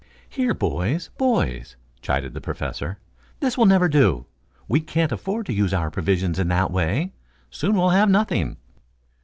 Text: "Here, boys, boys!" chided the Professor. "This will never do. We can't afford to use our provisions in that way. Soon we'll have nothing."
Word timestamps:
"Here, 0.27 0.55
boys, 0.55 1.11
boys!" 1.19 1.75
chided 2.01 2.33
the 2.33 2.41
Professor. 2.41 2.97
"This 3.39 3.55
will 3.55 3.67
never 3.67 3.87
do. 3.87 4.25
We 4.67 4.79
can't 4.79 5.11
afford 5.11 5.45
to 5.45 5.53
use 5.53 5.75
our 5.75 5.91
provisions 5.91 6.39
in 6.39 6.47
that 6.47 6.71
way. 6.71 7.13
Soon 7.51 7.75
we'll 7.75 7.89
have 7.89 8.09
nothing." 8.09 8.57